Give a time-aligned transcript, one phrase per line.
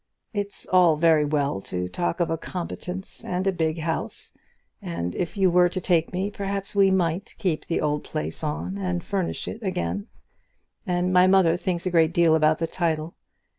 [0.33, 4.33] It's all very well to talk of a competence and a big house,
[4.81, 8.79] and if you were to take me, perhaps we might keep the old place on
[8.79, 10.07] and furnish it again,
[10.87, 13.13] and my mother thinks a great deal about the title.